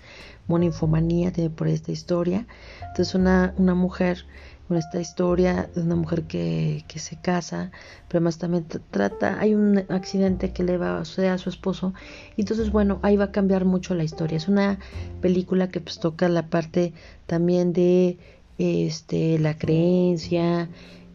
Buena 0.49 0.67
infomanía 0.67 1.33
tiene 1.33 1.50
por 1.50 1.69
esta 1.69 1.93
historia. 1.93 2.47
Entonces 2.81 3.14
una, 3.14 3.55
una 3.59 3.75
mujer 3.75 4.25
con 4.71 4.77
esta 4.77 5.00
historia 5.00 5.69
de 5.75 5.83
una 5.83 5.97
mujer 5.97 6.23
que, 6.23 6.85
que 6.87 7.00
se 7.00 7.17
casa, 7.17 7.73
pero 8.07 8.19
además 8.19 8.39
también 8.39 8.65
trata, 8.93 9.41
hay 9.41 9.53
un 9.53 9.79
accidente 9.89 10.53
que 10.53 10.62
le 10.62 10.79
va 10.79 11.00
a 11.00 11.05
suceder 11.05 11.33
a 11.33 11.39
su 11.39 11.49
esposo, 11.49 11.93
y 12.37 12.43
entonces 12.43 12.71
bueno, 12.71 13.00
ahí 13.03 13.17
va 13.17 13.25
a 13.25 13.33
cambiar 13.33 13.65
mucho 13.65 13.97
la 13.97 14.05
historia. 14.05 14.37
Es 14.37 14.47
una 14.47 14.79
película 15.21 15.71
que 15.71 15.81
pues 15.81 15.99
toca 15.99 16.29
la 16.29 16.47
parte 16.47 16.93
también 17.27 17.73
de 17.73 18.19
este 18.59 19.41
la 19.41 19.59
creencia, 19.59 20.69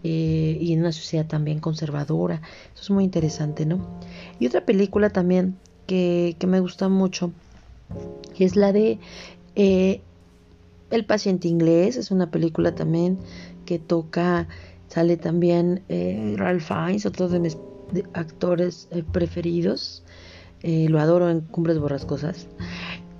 eh, 0.03 0.57
y 0.59 0.73
en 0.73 0.81
una 0.81 0.91
sociedad 0.91 1.25
también 1.25 1.61
conservadora. 1.61 2.41
Eso 2.73 2.83
es 2.83 2.89
muy 2.89 3.05
interesante, 3.05 3.65
¿no? 3.65 3.79
Y 4.37 4.47
otra 4.47 4.65
película 4.65 5.11
también 5.11 5.55
que, 5.87 6.35
que 6.39 6.45
me 6.45 6.59
gusta 6.59 6.89
mucho 6.89 7.31
es 8.37 8.57
la 8.57 8.73
de 8.73 8.99
eh, 9.55 10.01
el 10.95 11.05
paciente 11.05 11.47
inglés 11.47 11.97
es 11.97 12.11
una 12.11 12.31
película 12.31 12.73
también 12.73 13.19
que 13.65 13.79
toca, 13.79 14.47
sale 14.87 15.17
también 15.17 15.83
eh, 15.89 16.33
Ralph 16.37 16.63
Fiennes, 16.63 17.05
otro 17.05 17.27
de 17.29 17.39
mis 17.39 17.57
actores 18.13 18.87
eh, 18.91 19.03
preferidos. 19.11 20.03
Eh, 20.63 20.87
lo 20.89 20.99
adoro 20.99 21.29
en 21.29 21.41
Cumbres 21.41 21.79
Borrascosas. 21.79 22.47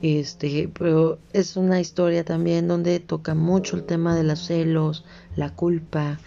Este, 0.01 0.70
pero 0.77 1.20
es 1.34 1.58
una 1.58 1.79
historia 1.79 2.24
también 2.24 2.67
donde 2.67 3.00
toca 3.00 3.34
mucho 3.34 3.75
el 3.75 3.84
tema 3.84 4.15
de 4.15 4.24
los 4.24 4.39
celos, 4.39 5.05
la 5.36 5.51
culpa, 5.53 6.20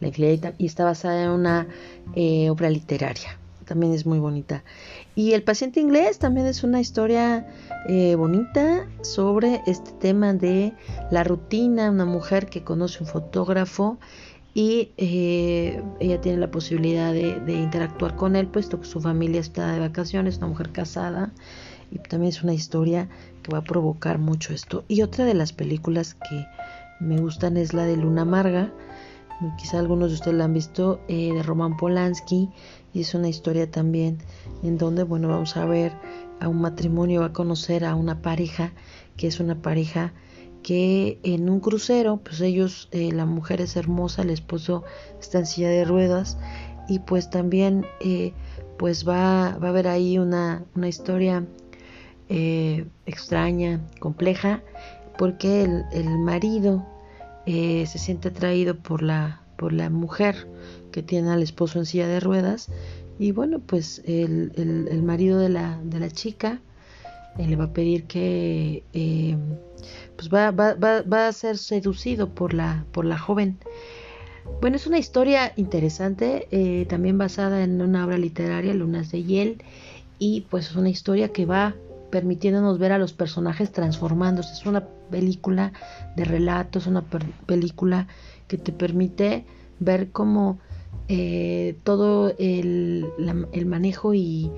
la 0.00 0.08
infidelidad 0.08 0.54
y 0.58 0.66
está 0.66 0.84
basada 0.84 1.24
en 1.24 1.30
una 1.30 1.68
obra 2.48 2.68
literaria 2.68 3.38
también 3.62 3.92
es 3.92 4.06
muy 4.06 4.18
bonita. 4.18 4.64
Y 5.14 5.32
El 5.32 5.42
paciente 5.42 5.80
inglés 5.80 6.18
también 6.18 6.46
es 6.46 6.62
una 6.64 6.80
historia 6.80 7.46
eh, 7.88 8.14
bonita 8.14 8.86
sobre 9.02 9.62
este 9.66 9.92
tema 9.92 10.32
de 10.34 10.72
la 11.10 11.24
rutina, 11.24 11.90
una 11.90 12.04
mujer 12.04 12.46
que 12.46 12.62
conoce 12.62 13.02
un 13.02 13.08
fotógrafo 13.08 13.98
y 14.54 14.90
eh, 14.98 15.82
ella 16.00 16.20
tiene 16.20 16.38
la 16.38 16.50
posibilidad 16.50 17.12
de, 17.12 17.52
interactuar 17.52 18.16
con 18.16 18.36
él, 18.36 18.48
puesto 18.48 18.80
que 18.80 18.86
su 18.86 19.00
familia 19.00 19.40
está 19.40 19.72
de 19.72 19.80
vacaciones, 19.80 20.38
una 20.38 20.48
mujer 20.48 20.72
casada, 20.72 21.32
y 21.90 21.98
también 21.98 22.30
es 22.30 22.42
una 22.42 22.52
historia 22.52 23.08
que 23.42 23.52
va 23.52 23.58
a 23.58 23.64
provocar 23.64 24.18
mucho 24.18 24.52
esto. 24.52 24.84
Y 24.88 25.02
otra 25.02 25.24
de 25.24 25.34
las 25.34 25.52
películas 25.52 26.14
que 26.14 26.46
me 27.00 27.18
gustan 27.18 27.56
es 27.56 27.72
la 27.72 27.84
de 27.84 27.96
Luna 27.96 28.22
Amarga, 28.22 28.72
quizá 29.56 29.78
algunos 29.78 30.10
de 30.10 30.14
ustedes 30.14 30.36
la 30.36 30.44
han 30.44 30.54
visto, 30.54 31.00
eh, 31.08 31.32
de 31.32 31.42
Roman 31.42 31.76
Polanski, 31.76 32.50
y 32.92 33.00
es 33.00 33.14
una 33.14 33.28
historia 33.28 33.70
también 33.70 34.18
en 34.62 34.78
donde, 34.78 35.02
bueno, 35.02 35.28
vamos 35.28 35.56
a 35.56 35.64
ver 35.64 35.92
a 36.40 36.48
un 36.48 36.60
matrimonio, 36.60 37.20
va 37.20 37.26
a 37.26 37.32
conocer 37.32 37.84
a 37.84 37.94
una 37.94 38.22
pareja, 38.22 38.72
que 39.16 39.26
es 39.26 39.40
una 39.40 39.60
pareja 39.62 40.12
que 40.62 41.18
en 41.22 41.48
un 41.48 41.60
crucero, 41.60 42.18
pues 42.18 42.40
ellos, 42.40 42.88
eh, 42.92 43.10
la 43.12 43.26
mujer 43.26 43.60
es 43.60 43.76
hermosa, 43.76 44.22
el 44.22 44.30
esposo 44.30 44.84
está 45.20 45.40
en 45.40 45.46
silla 45.46 45.70
de 45.70 45.84
ruedas, 45.84 46.38
y 46.88 47.00
pues 47.00 47.30
también, 47.30 47.86
eh, 48.00 48.32
pues 48.78 49.06
va, 49.08 49.58
va 49.58 49.68
a 49.68 49.70
haber 49.70 49.88
ahí 49.88 50.18
una, 50.18 50.64
una 50.74 50.88
historia 50.88 51.46
extraña, 53.04 53.86
compleja, 53.98 54.62
porque 55.18 55.64
el, 55.64 55.84
el 55.92 56.18
marido 56.18 56.82
eh, 57.46 57.86
se 57.86 57.98
siente 57.98 58.28
atraído 58.28 58.76
por 58.76 59.02
la, 59.02 59.42
por 59.56 59.72
la 59.72 59.90
mujer 59.90 60.48
que 60.90 61.02
tiene 61.02 61.30
al 61.30 61.42
esposo 61.42 61.78
en 61.78 61.86
silla 61.86 62.06
de 62.06 62.20
ruedas. 62.20 62.68
Y 63.18 63.32
bueno 63.32 63.60
pues 63.60 64.02
el, 64.04 64.52
el, 64.56 65.02
marido 65.02 65.38
de 65.38 65.48
la, 65.48 65.78
de 65.84 66.00
la 66.00 66.10
chica 66.10 66.60
eh, 67.38 67.46
le 67.46 67.56
va 67.56 67.64
a 67.64 67.72
pedir 67.72 68.04
que 68.04 68.82
eh, 68.92 69.36
pues 70.16 70.32
va, 70.32 70.50
va, 70.50 70.74
va, 70.74 71.28
a 71.28 71.32
ser 71.32 71.58
seducido 71.58 72.30
por 72.30 72.54
la, 72.54 72.84
por 72.92 73.04
la 73.04 73.18
joven. 73.18 73.58
Bueno 74.60 74.76
es 74.76 74.86
una 74.86 74.98
historia 74.98 75.52
interesante 75.56 76.86
también 76.88 77.16
basada 77.16 77.62
en 77.62 77.80
una 77.80 78.04
obra 78.04 78.18
literaria 78.18 78.74
Lunas 78.74 79.12
de 79.12 79.22
Hiel 79.22 79.62
y 80.18 80.42
pues 80.42 80.70
es 80.70 80.76
una 80.76 80.88
historia 80.88 81.28
que 81.28 81.46
va 81.46 81.74
permitiéndonos 82.12 82.78
ver 82.78 82.92
a 82.92 82.98
los 82.98 83.14
personajes 83.14 83.72
transformándose. 83.72 84.52
Es 84.52 84.66
una 84.66 84.86
película 85.10 85.72
de 86.14 86.26
relatos, 86.26 86.86
una 86.86 87.02
película 87.46 88.06
que 88.48 88.58
te 88.58 88.70
permite 88.70 89.46
ver 89.80 90.10
cómo 90.10 90.58
eh, 91.08 91.74
todo 91.84 92.34
el, 92.38 93.08
manejo 93.66 94.12
y, 94.12 94.52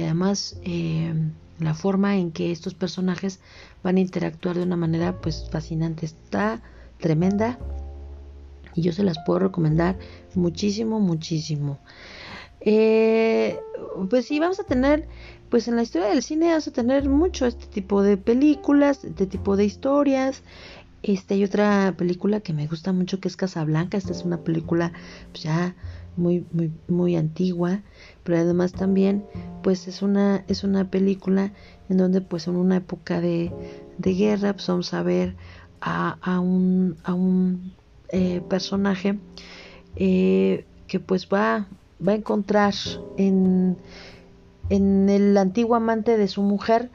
además 0.00 0.60
eh, 0.62 1.12
la 1.58 1.74
forma 1.74 2.16
en 2.16 2.30
que 2.30 2.52
estos 2.52 2.74
personajes 2.74 3.40
van 3.82 3.96
a 3.96 4.00
interactuar 4.00 4.56
de 4.56 4.62
una 4.62 4.76
manera 4.76 5.20
pues 5.20 5.48
fascinante. 5.50 6.06
Está 6.06 6.62
tremenda 7.00 7.58
y 8.76 8.82
yo 8.82 8.92
se 8.92 9.02
las 9.02 9.18
puedo 9.26 9.40
recomendar 9.40 9.98
muchísimo, 10.36 11.00
muchísimo. 11.00 11.80
Eh, 12.64 13.58
pues 14.08 14.26
sí, 14.26 14.38
vamos 14.40 14.60
a 14.60 14.64
tener 14.64 15.08
pues 15.50 15.68
en 15.68 15.76
la 15.76 15.82
historia 15.82 16.08
del 16.08 16.22
cine 16.22 16.52
vas 16.52 16.66
a 16.66 16.72
tener 16.72 17.08
mucho 17.08 17.44
este 17.46 17.66
tipo 17.66 18.02
de 18.02 18.16
películas, 18.16 19.04
este 19.04 19.26
tipo 19.26 19.56
de 19.56 19.64
historias. 19.64 20.42
Este 21.02 21.34
hay 21.34 21.44
otra 21.44 21.94
película 21.98 22.40
que 22.40 22.52
me 22.52 22.66
gusta 22.66 22.92
mucho 22.92 23.20
que 23.20 23.28
es 23.28 23.36
Casablanca. 23.36 23.98
Esta 23.98 24.12
es 24.12 24.24
una 24.24 24.38
película 24.38 24.92
pues, 25.32 25.42
ya 25.42 25.74
muy 26.16 26.46
muy 26.52 26.70
muy 26.88 27.16
antigua, 27.16 27.82
pero 28.22 28.38
además 28.38 28.72
también 28.72 29.24
pues 29.62 29.88
es 29.88 30.02
una 30.02 30.44
es 30.48 30.64
una 30.64 30.90
película 30.90 31.52
en 31.88 31.96
donde 31.98 32.20
pues 32.20 32.46
en 32.48 32.56
una 32.56 32.76
época 32.76 33.20
de, 33.20 33.52
de 33.98 34.14
guerra 34.14 34.52
pues 34.54 34.66
vamos 34.68 34.94
a 34.94 35.02
ver 35.02 35.36
a, 35.80 36.18
a 36.22 36.40
un 36.40 36.96
a 37.04 37.14
un 37.14 37.74
eh, 38.08 38.40
personaje 38.48 39.18
eh, 39.96 40.66
que 40.86 41.00
pues 41.00 41.28
va, 41.28 41.66
va 42.06 42.12
a 42.12 42.16
encontrar 42.16 42.74
en, 43.16 43.76
en 44.70 45.08
el 45.08 45.36
antiguo 45.36 45.76
amante 45.76 46.16
de 46.16 46.28
su 46.28 46.42
mujer 46.42 46.90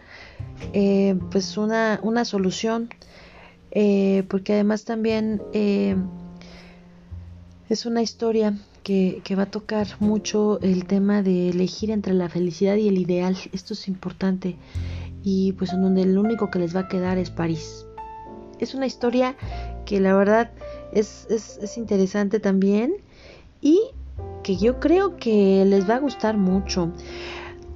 eh, 0.73 1.17
pues 1.31 1.57
una, 1.57 1.99
una 2.03 2.25
solución 2.25 2.89
eh, 3.71 4.23
porque 4.29 4.53
además 4.53 4.85
también 4.85 5.41
eh, 5.53 5.95
es 7.69 7.85
una 7.85 8.01
historia 8.01 8.57
que, 8.83 9.21
que, 9.23 9.35
va 9.35 9.43
a 9.43 9.51
tocar 9.51 9.87
mucho 9.99 10.59
el 10.61 10.85
tema 10.85 11.21
de 11.21 11.49
elegir 11.49 11.91
entre 11.91 12.13
la 12.13 12.29
felicidad 12.29 12.75
y 12.77 12.87
el 12.87 12.97
ideal. 12.97 13.37
Esto 13.51 13.73
es 13.73 13.87
importante. 13.89 14.55
Y 15.23 15.51
pues 15.53 15.73
en 15.73 15.81
donde 15.81 16.03
el 16.03 16.17
único 16.17 16.49
que 16.49 16.59
les 16.59 16.75
va 16.75 16.81
a 16.81 16.87
quedar 16.87 17.17
es 17.17 17.29
París. 17.29 17.85
Es 18.59 18.73
una 18.73 18.87
historia 18.87 19.35
que 19.85 19.99
la 19.99 20.15
verdad 20.15 20.51
es, 20.93 21.27
es, 21.29 21.59
es 21.61 21.77
interesante 21.77 22.39
también. 22.39 22.95
Y 23.61 23.81
que 24.47 24.55
yo 24.55 24.79
creo 24.79 25.17
que 25.17 25.65
les 25.65 25.89
va 25.89 25.95
a 25.95 25.99
gustar 25.99 26.37
mucho. 26.37 26.93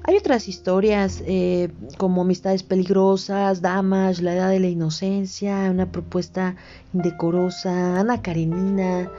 Hay 0.03 0.15
otras 0.15 0.47
historias 0.47 1.21
eh, 1.27 1.69
como 1.97 2.21
Amistades 2.21 2.63
Peligrosas, 2.63 3.61
Damas, 3.61 4.21
La 4.21 4.35
Edad 4.35 4.49
de 4.49 4.61
la 4.61 4.69
Inocencia, 4.69 5.69
Una 5.69 5.91
Propuesta 5.91 6.55
Indecorosa, 6.93 7.99
Ana 7.99 8.21
Karenina. 8.21 9.11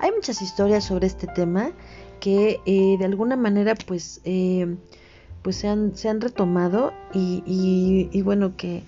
Hay 0.00 0.10
muchas 0.12 0.42
historias 0.42 0.84
sobre 0.84 1.06
este 1.06 1.26
tema 1.26 1.70
que 2.20 2.60
eh, 2.66 2.96
de 2.98 3.04
alguna 3.06 3.36
manera 3.36 3.74
pues, 3.86 4.20
eh, 4.24 4.76
pues 5.40 5.56
se, 5.56 5.68
han, 5.68 5.96
se 5.96 6.10
han 6.10 6.20
retomado 6.20 6.92
y, 7.14 7.42
y, 7.46 8.10
y 8.12 8.20
bueno 8.20 8.58
que, 8.58 8.82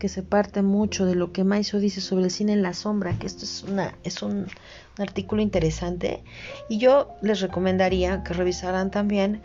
que, 0.00 0.08
se 0.08 0.22
parte 0.24 0.62
mucho 0.62 1.06
de 1.06 1.14
lo 1.14 1.32
que 1.32 1.44
Maiso 1.44 1.78
dice 1.78 2.00
sobre 2.00 2.24
el 2.24 2.30
cine 2.32 2.54
en 2.54 2.62
la 2.62 2.74
sombra, 2.74 3.16
que 3.18 3.26
esto 3.26 3.44
es, 4.02 4.22
un, 4.22 4.46
artículo 4.98 5.40
interesante 5.40 6.22
y 6.68 6.78
yo 6.78 7.14
les 7.22 7.40
recomendaría 7.40 8.22
que 8.24 8.34
revisaran 8.34 8.90
también 8.90 9.40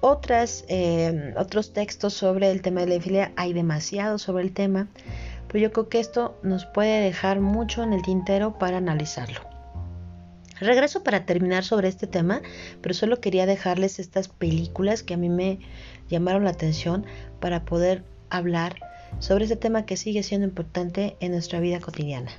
otras, 0.00 0.64
eh, 0.68 1.34
otros 1.36 1.72
textos 1.72 2.12
sobre 2.14 2.50
el 2.50 2.62
tema 2.62 2.82
de 2.82 2.86
la 2.88 2.94
infidelidad. 2.96 3.32
Hay 3.36 3.52
demasiado 3.52 4.18
sobre 4.18 4.44
el 4.44 4.52
tema, 4.52 4.88
pero 5.48 5.58
yo 5.58 5.72
creo 5.72 5.88
que 5.88 6.00
esto 6.00 6.38
nos 6.42 6.66
puede 6.66 7.00
dejar 7.00 7.40
mucho 7.40 7.82
en 7.82 7.92
el 7.92 8.02
tintero 8.02 8.58
para 8.58 8.76
analizarlo. 8.76 9.40
Regreso 10.60 11.02
para 11.02 11.24
terminar 11.24 11.64
sobre 11.64 11.88
este 11.88 12.06
tema, 12.06 12.42
pero 12.82 12.94
solo 12.94 13.20
quería 13.20 13.46
dejarles 13.46 13.98
estas 13.98 14.28
películas 14.28 15.02
que 15.02 15.14
a 15.14 15.16
mí 15.16 15.30
me 15.30 15.58
llamaron 16.08 16.44
la 16.44 16.50
atención 16.50 17.06
para 17.40 17.64
poder 17.64 18.04
hablar 18.28 18.76
sobre 19.18 19.44
este 19.44 19.56
tema 19.56 19.86
que 19.86 19.96
sigue 19.96 20.22
siendo 20.22 20.46
importante 20.46 21.16
en 21.20 21.32
nuestra 21.32 21.60
vida 21.60 21.80
cotidiana. 21.80 22.30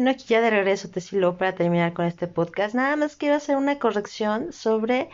Bueno, 0.00 0.12
aquí 0.12 0.24
ya 0.28 0.40
de 0.40 0.48
regreso 0.48 0.88
te 0.88 1.02
silo 1.02 1.36
para 1.36 1.54
terminar 1.54 1.92
con 1.92 2.06
este 2.06 2.26
podcast. 2.26 2.74
Nada 2.74 2.96
más 2.96 3.16
quiero 3.16 3.34
hacer 3.34 3.56
una 3.56 3.78
corrección 3.78 4.50
sobre, 4.50 5.10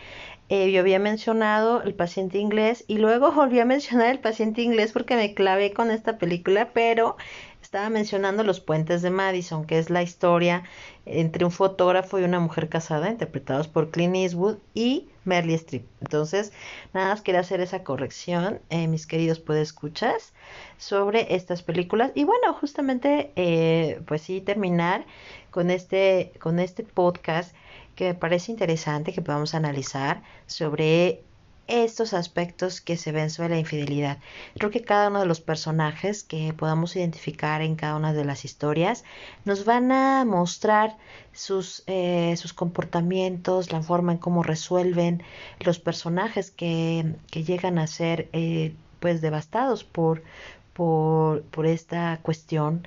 eh, 0.49 0.71
yo 0.71 0.79
había 0.79 1.01
mencionado 1.01 1.83
el 1.83 1.93
paciente 1.93 2.39
inglés 2.39 2.85
y 2.87 2.99
luego 2.99 3.33
volví 3.33 3.59
a 3.59 3.65
mencionar 3.65 4.11
el 4.11 4.21
paciente 4.21 4.63
inglés 4.63 4.93
porque 4.93 5.17
me 5.17 5.35
clavé 5.35 5.73
con 5.73 5.91
esta 5.91 6.19
película, 6.19 6.71
pero 6.73 7.17
estaba 7.67 7.91
mencionando 7.91 8.45
Los 8.45 8.61
Puentes 8.61 9.03
de 9.03 9.11
Madison, 9.11 9.67
que 9.67 9.79
es 9.79 9.91
la 9.91 10.03
historia 10.03 10.63
entre 11.05 11.45
un 11.45 11.51
fotógrafo 11.51 12.19
y 12.19 12.23
una 12.23 12.39
mujer 12.39 12.69
casada, 12.69 13.11
interpretados 13.11 13.67
por 13.67 13.91
Clint 13.91 14.15
Eastwood 14.15 14.59
y 14.73 15.09
Merle 15.25 15.55
Streep. 15.55 15.85
Entonces, 16.01 16.53
nada 16.95 17.09
más 17.09 17.23
quería 17.23 17.41
hacer 17.41 17.61
esa 17.61 17.83
corrección, 17.83 18.61
eh, 18.71 18.87
mis 18.87 19.09
queridos 19.09 19.43
escuchas 19.49 20.33
sobre 20.79 21.35
estas 21.35 21.65
películas. 21.65 22.13
Y 22.15 22.23
bueno, 22.23 22.55
justamente, 22.55 23.33
eh, 23.35 24.01
pues 24.07 24.23
sí, 24.23 24.41
terminar 24.41 25.05
con 25.51 25.73
este, 25.73 26.33
con 26.39 26.61
este 26.61 26.85
podcast 26.85 27.53
que 27.97 28.05
me 28.05 28.15
parece 28.15 28.53
interesante 28.53 29.13
que 29.13 29.23
podamos 29.23 29.57
analizar 29.57 30.23
sobre 30.47 31.25
estos 31.69 32.13
aspectos 32.13 32.81
que 32.81 32.97
se 32.97 33.13
ven 33.13 33.31
sobre 33.31 33.51
la 33.51 33.59
infidelidad. 33.59 34.19
Creo 34.55 34.71
que 34.71 34.83
cada 34.83 35.09
uno 35.09 35.21
de 35.21 35.27
los 35.27 35.41
personajes 35.41 36.23
que 36.23 36.53
podamos 36.53 36.97
identificar 36.97 37.63
en 37.63 37.77
cada 37.77 37.97
una 37.97 38.13
de 38.13 38.25
las 38.25 38.45
historias 38.45 39.05
nos 39.45 39.65
van 39.65 39.91
a 39.93 40.25
mostrar 40.25 40.97
sus, 41.33 41.83
eh, 41.87 42.35
sus 42.37 42.53
comportamientos, 42.53 43.73
la 43.73 43.83
forma 43.83 44.13
en 44.13 44.19
cómo 44.19 44.43
resuelven 44.43 45.23
los 45.61 45.79
personajes 45.79 46.51
que, 46.51 47.15
que 47.31 47.45
llegan 47.45 47.79
a 47.79 47.87
ser 47.87 48.29
eh, 48.33 48.75
pues 49.01 49.21
devastados 49.21 49.85
por, 49.85 50.23
por, 50.73 51.43
por, 51.43 51.67
esta 51.67 52.21
cuestión. 52.23 52.87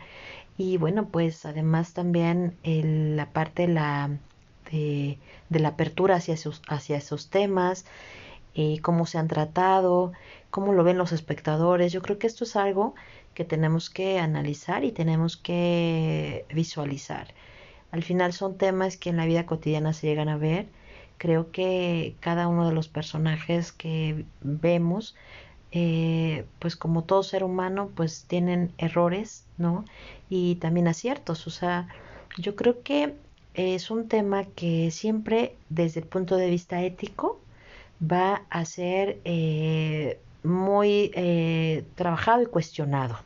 Y 0.57 0.77
bueno, 0.77 1.07
pues 1.09 1.45
además 1.45 1.93
también 1.93 2.57
la 2.63 3.27
parte 3.31 3.67
de 3.67 3.73
la, 3.73 4.09
de, 4.71 5.17
de 5.49 5.59
la 5.59 5.69
apertura 5.69 6.15
hacia 6.15 6.35
hacia 6.67 6.97
esos 6.97 7.29
temas 7.29 7.85
eh, 8.55 8.79
cómo 8.81 9.05
se 9.05 9.17
han 9.17 9.27
tratado, 9.27 10.11
cómo 10.49 10.73
lo 10.73 10.83
ven 10.83 10.97
los 10.97 11.11
espectadores. 11.11 11.91
Yo 11.91 12.01
creo 12.01 12.19
que 12.19 12.27
esto 12.27 12.43
es 12.43 12.55
algo 12.55 12.95
que 13.33 13.45
tenemos 13.45 13.89
que 13.89 14.19
analizar 14.19 14.83
y 14.83 14.91
tenemos 14.91 15.37
que 15.37 16.45
visualizar. 16.53 17.33
Al 17.91 18.03
final 18.03 18.33
son 18.33 18.57
temas 18.57 18.97
que 18.97 19.09
en 19.09 19.17
la 19.17 19.25
vida 19.25 19.45
cotidiana 19.45 19.93
se 19.93 20.07
llegan 20.07 20.29
a 20.29 20.37
ver. 20.37 20.67
Creo 21.17 21.51
que 21.51 22.15
cada 22.19 22.47
uno 22.47 22.67
de 22.67 22.73
los 22.73 22.87
personajes 22.87 23.71
que 23.71 24.25
vemos, 24.41 25.15
eh, 25.71 26.45
pues 26.59 26.75
como 26.75 27.03
todo 27.03 27.23
ser 27.23 27.43
humano, 27.43 27.89
pues 27.95 28.25
tienen 28.27 28.71
errores, 28.77 29.45
¿no? 29.57 29.85
Y 30.29 30.55
también 30.55 30.87
aciertos. 30.87 31.47
O 31.47 31.49
sea, 31.49 31.87
yo 32.37 32.55
creo 32.55 32.83
que 32.83 33.15
es 33.53 33.91
un 33.91 34.07
tema 34.07 34.45
que 34.45 34.91
siempre 34.91 35.55
desde 35.69 36.01
el 36.01 36.07
punto 36.07 36.37
de 36.37 36.49
vista 36.49 36.81
ético 36.83 37.39
va 37.99 38.43
a 38.49 38.65
ser 38.65 39.19
eh, 39.25 40.19
muy 40.43 41.11
eh, 41.15 41.83
trabajado 41.95 42.41
y 42.41 42.45
cuestionado. 42.45 43.17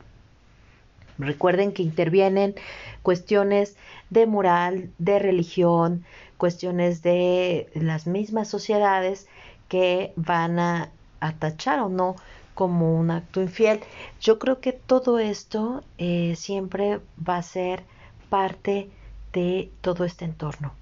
Recuerden 1.18 1.72
que 1.72 1.82
intervienen 1.82 2.54
cuestiones 3.02 3.76
de 4.10 4.26
moral, 4.26 4.90
de 4.98 5.18
religión, 5.18 6.04
cuestiones 6.38 7.02
de 7.02 7.68
las 7.74 8.06
mismas 8.06 8.48
sociedades 8.48 9.28
que 9.68 10.12
van 10.16 10.58
a, 10.58 10.90
tachar 11.38 11.80
o 11.80 11.88
no 11.88 12.16
como 12.54 12.94
un 12.94 13.10
acto 13.10 13.40
infiel. 13.40 13.80
Yo 14.20 14.38
creo 14.38 14.60
que 14.60 14.72
todo 14.72 15.18
esto 15.18 15.82
eh, 15.96 16.34
siempre 16.36 17.00
va 17.26 17.38
a 17.38 17.42
ser 17.42 17.82
parte 18.28 18.90
de 19.32 19.70
todo 19.80 20.04
este 20.04 20.26
entorno. 20.26 20.74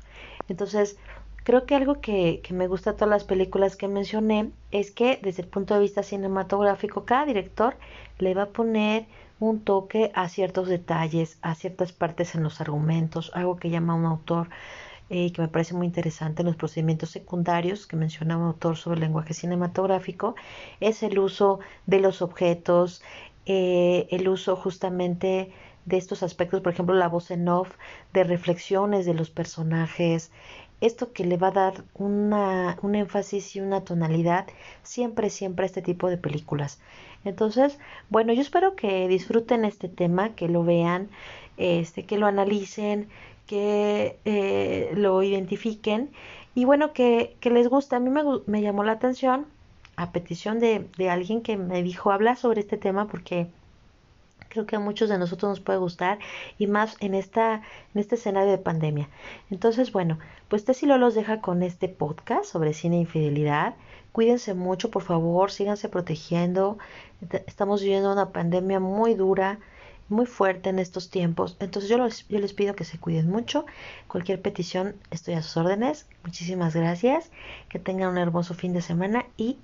Entonces, 0.48 0.96
Creo 1.44 1.66
que 1.66 1.74
algo 1.74 2.00
que, 2.00 2.40
que, 2.42 2.54
me 2.54 2.68
gusta 2.68 2.92
de 2.92 2.98
todas 2.98 3.10
las 3.10 3.24
películas 3.24 3.76
que 3.76 3.88
mencioné 3.88 4.50
es 4.70 4.90
que 4.92 5.18
desde 5.22 5.42
el 5.42 5.48
punto 5.48 5.74
de 5.74 5.80
vista 5.80 6.02
cinematográfico 6.02 7.04
cada 7.04 7.26
director 7.26 7.76
le 8.18 8.34
va 8.34 8.44
a 8.44 8.50
poner 8.50 9.06
un 9.40 9.60
toque 9.60 10.12
a 10.14 10.28
ciertos 10.28 10.68
detalles, 10.68 11.38
a 11.42 11.54
ciertas 11.56 11.92
partes 11.92 12.36
en 12.36 12.44
los 12.44 12.60
argumentos, 12.60 13.32
algo 13.34 13.56
que 13.56 13.70
llama 13.70 13.94
un 13.94 14.04
autor 14.04 14.48
eh, 15.10 15.32
que 15.32 15.42
me 15.42 15.48
parece 15.48 15.74
muy 15.74 15.86
interesante 15.86 16.42
en 16.42 16.46
los 16.46 16.56
procedimientos 16.56 17.10
secundarios 17.10 17.86
que 17.86 17.96
menciona 17.96 18.38
un 18.38 18.44
autor 18.44 18.76
sobre 18.76 18.94
el 18.94 19.00
lenguaje 19.02 19.34
cinematográfico, 19.34 20.36
es 20.80 21.02
el 21.02 21.18
uso 21.18 21.58
de 21.86 22.00
los 22.00 22.22
objetos, 22.22 23.02
eh, 23.46 24.06
el 24.10 24.28
uso 24.28 24.56
justamente 24.56 25.52
de 25.84 25.96
estos 25.96 26.22
aspectos, 26.22 26.60
por 26.60 26.72
ejemplo, 26.72 26.94
la 26.94 27.08
voz 27.08 27.30
en 27.30 27.48
off, 27.48 27.76
de 28.12 28.24
reflexiones 28.24 29.04
de 29.04 29.14
los 29.14 29.30
personajes, 29.30 30.30
esto 30.82 31.12
que 31.12 31.24
le 31.24 31.36
va 31.36 31.48
a 31.48 31.52
dar 31.52 31.84
una, 31.94 32.76
un 32.82 32.94
énfasis 32.96 33.56
y 33.56 33.60
una 33.60 33.82
tonalidad 33.84 34.46
siempre, 34.82 35.30
siempre 35.30 35.64
a 35.64 35.66
este 35.66 35.80
tipo 35.80 36.10
de 36.10 36.18
películas. 36.18 36.80
Entonces, 37.24 37.78
bueno, 38.10 38.32
yo 38.32 38.42
espero 38.42 38.74
que 38.74 39.06
disfruten 39.08 39.64
este 39.64 39.88
tema, 39.88 40.34
que 40.34 40.48
lo 40.48 40.64
vean, 40.64 41.08
este, 41.56 42.04
que 42.04 42.18
lo 42.18 42.26
analicen, 42.26 43.08
que 43.46 44.18
eh, 44.24 44.90
lo 44.94 45.22
identifiquen 45.22 46.10
y 46.54 46.64
bueno, 46.64 46.92
que, 46.92 47.36
que 47.40 47.50
les 47.50 47.68
guste. 47.68 47.96
A 47.96 48.00
mí 48.00 48.10
me, 48.10 48.22
me, 48.46 48.60
llamó 48.60 48.82
la 48.84 48.92
atención 48.92 49.46
a 49.96 50.10
petición 50.10 50.58
de, 50.58 50.88
de 50.98 51.10
alguien 51.10 51.42
que 51.42 51.56
me 51.56 51.82
dijo 51.82 52.10
habla 52.10 52.34
sobre 52.34 52.60
este 52.60 52.76
tema 52.76 53.06
porque 53.06 53.46
creo 54.52 54.66
que 54.66 54.76
a 54.76 54.80
muchos 54.80 55.08
de 55.08 55.18
nosotros 55.18 55.48
nos 55.48 55.60
puede 55.60 55.78
gustar 55.78 56.18
y 56.58 56.66
más 56.66 56.96
en 57.00 57.14
esta 57.14 57.62
en 57.94 58.00
este 58.00 58.16
escenario 58.16 58.50
de 58.50 58.58
pandemia. 58.58 59.08
Entonces, 59.50 59.92
bueno, 59.92 60.18
pues 60.48 60.64
Tessilo 60.64 60.98
los 60.98 61.14
deja 61.14 61.40
con 61.40 61.62
este 61.62 61.88
podcast 61.88 62.44
sobre 62.44 62.74
cine 62.74 62.96
e 62.96 63.00
infidelidad. 63.00 63.74
Cuídense 64.12 64.52
mucho, 64.52 64.90
por 64.90 65.02
favor, 65.02 65.50
síganse 65.50 65.88
protegiendo. 65.88 66.76
Estamos 67.46 67.80
viviendo 67.80 68.12
una 68.12 68.30
pandemia 68.30 68.78
muy 68.78 69.14
dura, 69.14 69.58
muy 70.10 70.26
fuerte 70.26 70.68
en 70.68 70.78
estos 70.78 71.08
tiempos. 71.08 71.56
Entonces 71.60 71.88
yo, 71.88 71.96
los, 71.96 72.28
yo 72.28 72.38
les 72.38 72.52
pido 72.52 72.76
que 72.76 72.84
se 72.84 72.98
cuiden 72.98 73.30
mucho. 73.30 73.64
Cualquier 74.08 74.42
petición 74.42 74.96
estoy 75.10 75.34
a 75.34 75.42
sus 75.42 75.56
órdenes. 75.56 76.06
Muchísimas 76.24 76.76
gracias. 76.76 77.30
Que 77.70 77.78
tengan 77.78 78.10
un 78.10 78.18
hermoso 78.18 78.52
fin 78.52 78.74
de 78.74 78.82
semana 78.82 79.24
y 79.38 79.56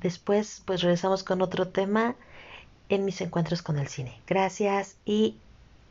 después 0.00 0.62
pues 0.64 0.82
regresamos 0.82 1.24
con 1.24 1.42
otro 1.42 1.66
tema 1.66 2.14
en 2.88 3.04
mis 3.04 3.20
encuentros 3.20 3.62
con 3.62 3.78
el 3.78 3.88
cine. 3.88 4.20
Gracias 4.26 4.96
y 5.04 5.36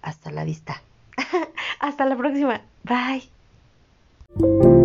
hasta 0.02 0.32
la 0.32 0.44
vista. 0.44 0.82
hasta 1.80 2.06
la 2.06 2.18
próxima. 2.18 2.62
Bye. 2.84 4.76